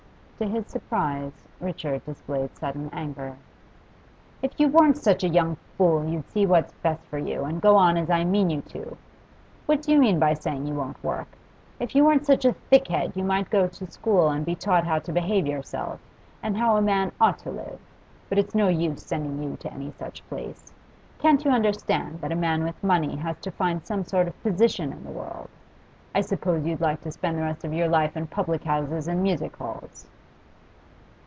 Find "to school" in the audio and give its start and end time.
13.67-14.29